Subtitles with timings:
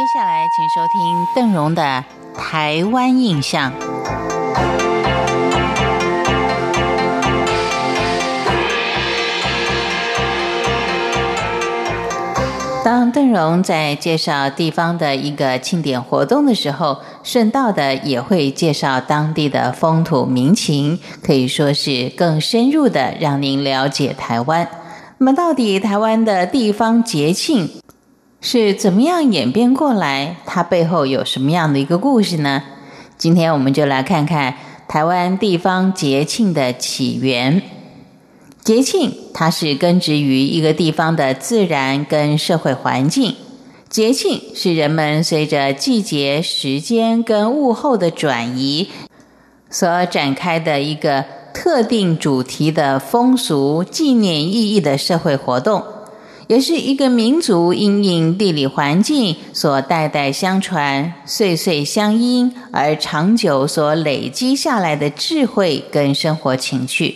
[0.00, 1.82] 接下来，请收听邓荣的
[2.34, 3.70] 《台湾印象》。
[12.82, 24.66] 当邓荣在介绍地方的一个庆典活动的时候，顺道的也会介绍当地的风土民情，可以说是更深入的让您了解台湾。
[25.18, 27.79] 那么，到底台湾的地方节庆
[28.42, 30.36] 是怎么样演变过来？
[30.46, 32.62] 它背后有什么样的一个故事呢？
[33.18, 34.54] 今天我们就来看看
[34.88, 37.60] 台湾地方节庆的起源。
[38.64, 43.36] 节庆它是根植于一个地方的自然跟社会环境。
[43.90, 48.88] 节庆是人们随着季节、时间跟物候的转移
[49.68, 55.82] 所展开的一个特定主题的风俗、纪念意义的社会活动，
[56.50, 67.14] 也是一个民族因应地理环境所代代相传、岁岁相因而长久所累积下来的智慧跟生活情趣。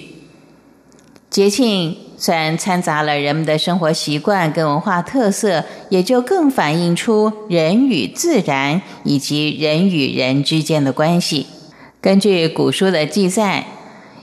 [1.28, 11.48] 节庆虽然掺杂了人们的生活习惯跟文化特色，也就更反映出人与自然以及人与人之间的关系。
[12.00, 13.66] 根据古书的记载，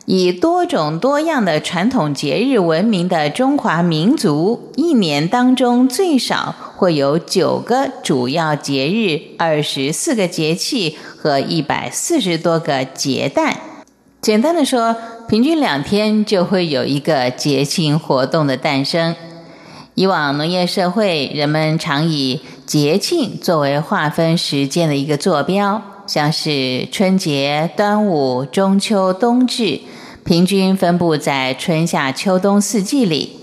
[0.06, 13.60] 以多种多样的传统节日闻名的中华民族，一年当中最少会有九个主要节日、二十四个节气和一百四十多个节诞。
[14.22, 14.96] 简单的说。
[15.30, 19.16] 平均两天就会有一个节庆活动的诞生。
[19.96, 25.82] 以往农业社会，人们常以节庆作为划分时间的一个坐标，
[26.14, 29.80] 像是春节、端午、中秋、冬至，
[30.26, 33.38] 平均分布在春夏秋冬四季里。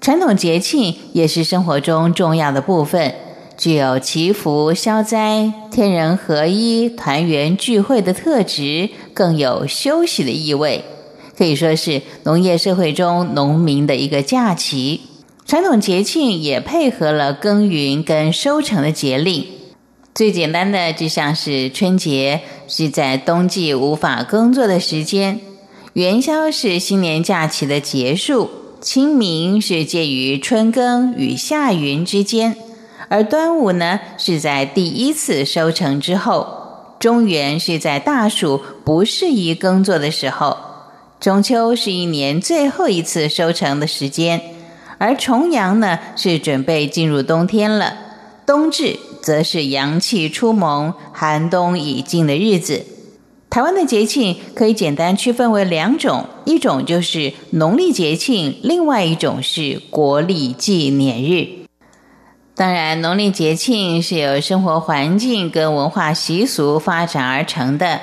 [0.00, 3.14] 传统节庆也是生活中重要的部分，
[3.56, 10.84] 具有祈福、消灾、天人合一、团圆聚会的特质，更有休息的意味。
[11.38, 15.02] 可以说是农业社会中农民的一个假期，
[15.46, 19.46] 传统节庆也配合了耕耘跟收成的节令。
[20.20, 25.40] 最简单的就像是春节是在冬季无法耕作的时间，
[25.94, 28.50] 元宵是新年假期的结束，
[28.82, 32.54] 清明是介于春耕与夏耘之间，
[33.08, 36.46] 而端午呢是在第一次收成之后，
[36.98, 40.58] 中元是在大暑不适宜耕作的时候。
[41.18, 44.42] 中秋是一年最后一次收成的时间，
[44.98, 47.96] 而重阳呢是准备进入冬天了。
[48.44, 52.84] 冬至则是阳气初萌、寒冬已尽的日子。
[53.48, 61.66] 台湾的节庆可以简单区分为两种，一种就是农历节庆，另外一种是国历纪念日。
[62.54, 68.00] 当然，农历节庆是由生活环境跟文化习俗发展而成的，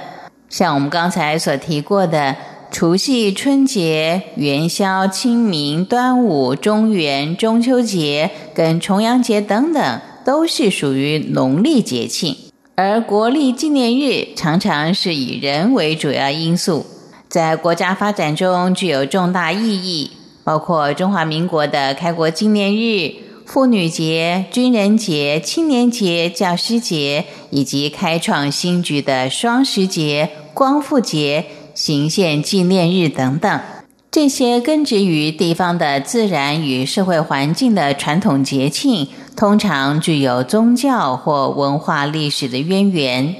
[0.49, 2.35] 像我们刚才所提过的。
[2.69, 12.35] 除夕、春节、元宵、清明、端午、中元、中秋节跟重阳节等等，都是属于农历节庆。
[12.75, 16.85] 而国历纪念日常常是以人为主要因素，
[17.29, 20.11] 在国家发展中具有重大意义，
[20.43, 23.13] 包括中华民国的开国纪念日、
[23.45, 31.45] 妇女节、军人节、青年节、教师节，以及开创新局的双十节、光复节。
[31.73, 33.61] 行宪纪念日等等，
[34.09, 43.35] 这些根植于地方的自然与社会环境的传统节庆，通常具有宗教或文化历史的渊源。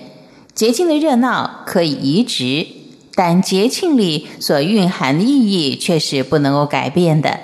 [0.54, 2.68] 节庆的热闹可以移植，
[3.16, 7.40] 但节庆里所蕴含的意义却是不能够改变的。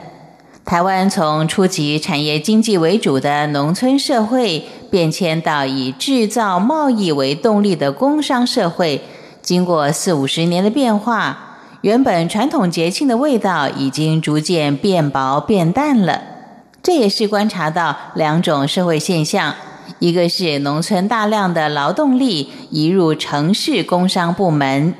[0.63, 9.01] 台湾从初级产业经济为主的农村社会，变迁到以制造贸易为动力的工商社会。
[9.41, 16.21] 经过四五十年的变化，原本传统节庆的味道已经逐渐变薄变淡了。
[16.83, 19.55] 这也是观察到两种社会现象：
[19.99, 24.93] 一个是农村大量的劳动力移入城市工商部门，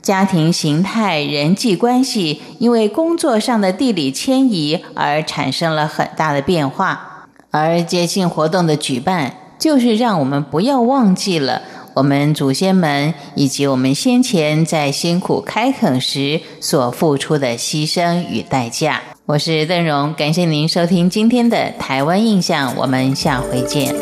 [0.00, 7.26] 家庭形态、人际关系因为工作上的地理迁移而产生了很大的变化。
[7.50, 11.60] 而节庆活动的举办，就是让我们不要忘记了。
[11.92, 19.02] 我们祖先们以及我们先前在辛苦开垦时所付出的牺牲与代价。
[19.26, 23.92] 我是邓荣，感谢您收听今天的台湾印象，我们下回见。